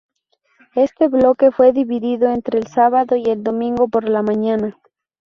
[0.73, 4.75] Este bloque fue dividido entre el sábado y el domingo por la mañana.